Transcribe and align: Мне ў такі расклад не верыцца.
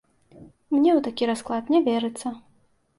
Мне 0.75 0.89
ў 0.97 1.05
такі 1.09 1.23
расклад 1.33 1.63
не 1.77 1.85
верыцца. 1.93 2.27